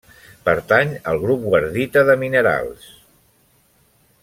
Pertany 0.47 0.93
al 1.11 1.19
grup 1.25 1.45
wardita 1.51 2.03
de 2.09 2.17
minerals. 2.23 2.89